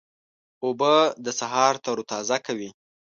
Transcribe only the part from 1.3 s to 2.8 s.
سهار تروتازه کوي.